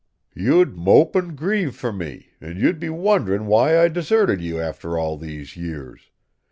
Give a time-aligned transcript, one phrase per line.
[0.33, 4.97] You'd mope and grieve for me, and you'd be wond'ring why I'd deserted you after
[4.97, 6.09] all these years.